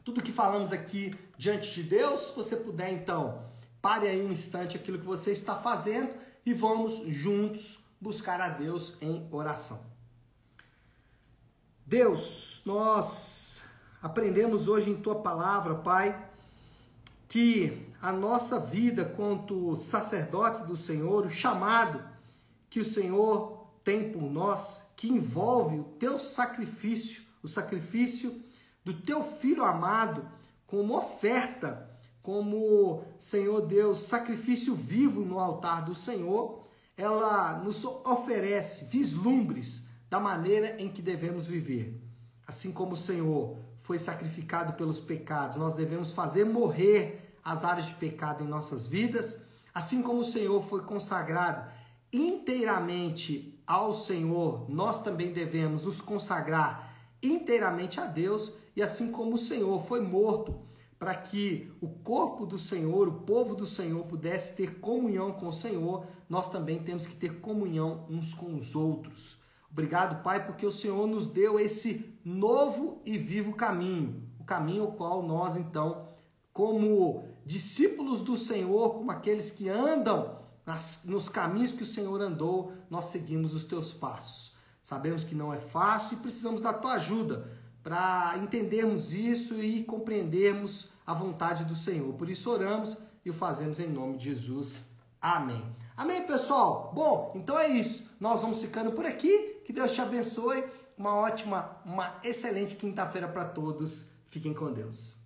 tudo 0.03 0.23
que 0.23 0.33
falamos 0.33 0.73
aqui 0.73 1.15
diante 1.37 1.75
de 1.75 1.83
Deus. 1.83 2.29
Se 2.29 2.37
você 2.37 2.57
puder, 2.57 2.91
então, 2.91 3.43
pare 3.83 4.09
aí 4.09 4.25
um 4.25 4.33
instante 4.33 4.75
aquilo 4.75 4.99
que 4.99 5.05
você 5.05 5.31
está 5.31 5.57
fazendo 5.57 6.15
e 6.47 6.55
vamos 6.55 7.07
juntos 7.07 7.79
buscar 8.01 8.41
a 8.41 8.49
Deus 8.49 8.97
em 9.03 9.29
oração. 9.31 9.85
Deus, 11.85 12.63
nós 12.65 13.61
aprendemos 14.03 14.69
hoje 14.69 14.89
em 14.89 14.97
tua 14.97 15.17
palavra, 15.17 15.75
Pai 15.75 16.28
que 17.29 17.87
a 18.01 18.11
nossa 18.11 18.59
vida 18.59 19.05
quanto 19.05 19.77
sacerdotes 19.77 20.63
do 20.63 20.77
Senhor, 20.77 21.27
o 21.27 21.31
chamado 21.31 22.03
que 22.71 22.81
o 22.81 22.85
Senhor 22.85 23.67
tem 23.85 24.11
por 24.11 24.23
nós, 24.23 24.87
que 24.97 25.09
envolve 25.09 25.79
o 25.79 25.85
teu 25.85 26.19
sacrifício, 26.19 27.23
o 27.43 27.49
sacrifício 27.49 28.43
do 28.85 28.95
teu 28.95 29.23
filho 29.23 29.65
amado, 29.65 30.27
como 30.67 30.97
oferta, 30.97 31.89
como, 32.23 33.05
Senhor 33.19 33.63
Deus, 33.63 34.03
sacrifício 34.03 34.75
vivo 34.75 35.23
no 35.23 35.39
altar 35.39 35.85
do 35.85 35.95
Senhor, 35.95 36.63
ela 36.97 37.59
nos 37.59 37.85
oferece 37.85 38.87
vislumbres 38.87 39.85
da 40.11 40.19
maneira 40.19 40.81
em 40.81 40.91
que 40.91 41.01
devemos 41.01 41.47
viver. 41.47 41.99
Assim 42.47 42.73
como 42.73 42.93
o 42.93 42.97
Senhor 42.97 43.57
foi 43.89 43.99
sacrificado 43.99 44.75
pelos 44.75 45.01
pecados, 45.01 45.57
nós 45.57 45.75
devemos 45.75 46.11
fazer 46.11 46.45
morrer 46.45 47.35
as 47.43 47.65
áreas 47.65 47.87
de 47.87 47.95
pecado 47.95 48.45
em 48.45 48.47
nossas 48.47 48.87
vidas, 48.87 49.41
assim 49.73 50.03
como 50.03 50.21
o 50.21 50.25
Senhor 50.27 50.63
foi 50.63 50.83
consagrado 50.83 51.73
inteiramente 52.13 53.59
ao 53.67 53.95
Senhor, 53.95 54.69
nós 54.69 55.03
também 55.03 55.33
devemos 55.33 55.87
nos 55.87 56.03
consagrar 56.03 56.95
inteiramente 57.23 57.99
a 57.99 58.05
Deus, 58.05 58.53
e 58.77 58.83
assim 58.83 59.11
como 59.11 59.37
o 59.37 59.39
Senhor 59.39 59.83
foi 59.83 60.03
morto 60.03 60.61
para 60.99 61.15
que 61.15 61.73
o 61.81 61.89
corpo 61.89 62.45
do 62.45 62.59
Senhor, 62.59 63.09
o 63.09 63.23
povo 63.23 63.55
do 63.55 63.67
Senhor, 63.67 64.05
pudesse 64.05 64.55
ter 64.55 64.81
comunhão 64.81 65.33
com 65.33 65.49
o 65.49 65.53
Senhor, 65.53 66.05
nós 66.29 66.51
também 66.51 66.79
temos 66.83 67.07
que 67.07 67.17
ter 67.17 67.41
comunhão 67.41 68.05
uns 68.11 68.35
com 68.35 68.55
os 68.55 68.75
outros. 68.75 69.39
Obrigado, 69.71 70.23
Pai, 70.23 70.45
porque 70.45 70.67
o 70.67 70.73
Senhor 70.73 71.07
nos 71.07 71.27
deu 71.27 71.59
esse 71.59 72.19
novo 72.25 73.03
e 73.05 73.17
vivo 73.17 73.55
caminho, 73.55 74.29
o 74.39 74.45
caminho 74.45 74.83
ao 74.83 74.93
qual 74.93 75.23
nós, 75.23 75.57
então, 75.57 76.09
como 76.53 77.25
discípulos 77.45 78.21
do 78.21 78.37
Senhor, 78.37 78.95
como 78.95 79.11
aqueles 79.11 79.51
que 79.51 79.69
andam 79.69 80.39
nas, 80.67 81.05
nos 81.07 81.29
caminhos 81.29 81.73
que 81.73 81.83
o 81.83 81.87
Senhor 81.87 82.21
andou, 82.21 82.73
nós 82.91 83.07
seguimos 83.07 83.55
os 83.55 83.65
teus 83.65 83.93
passos. 83.93 84.53
Sabemos 84.83 85.23
que 85.23 85.35
não 85.35 85.53
é 85.53 85.59
fácil 85.59 86.17
e 86.17 86.21
precisamos 86.21 86.61
da 86.61 86.73
tua 86.73 86.95
ajuda 86.95 87.51
para 87.83 88.35
entendermos 88.43 89.13
isso 89.13 89.61
e 89.61 89.85
compreendermos 89.85 90.89
a 91.07 91.15
vontade 91.15 91.65
do 91.65 91.75
Senhor. 91.75 92.13
Por 92.15 92.29
isso 92.29 92.51
oramos 92.51 92.97
e 93.25 93.31
o 93.31 93.35
fazemos 93.35 93.79
em 93.79 93.87
nome 93.87 94.19
de 94.19 94.25
Jesus. 94.27 94.87
Amém. 95.21 95.65
Amém, 95.97 96.23
pessoal? 96.27 96.93
Bom, 96.95 97.33
então 97.35 97.59
é 97.59 97.69
isso. 97.69 98.15
Nós 98.21 98.41
vamos 98.41 98.61
ficando 98.61 98.93
por 98.93 99.07
aqui. 99.07 99.58
Que 99.69 99.73
Deus 99.75 99.93
te 99.93 100.01
abençoe. 100.01 100.65
Uma 100.97 101.15
ótima, 101.15 101.79
uma 101.85 102.19
excelente 102.25 102.75
quinta-feira 102.75 103.29
para 103.29 103.45
todos. 103.45 104.09
Fiquem 104.31 104.55
com 104.55 104.73
Deus. 104.73 105.18